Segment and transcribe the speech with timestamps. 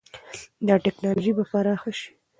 [0.67, 2.09] دا ټکنالوژي به پراخه شي.